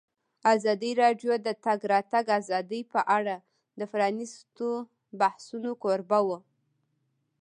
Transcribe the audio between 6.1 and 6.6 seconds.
وه.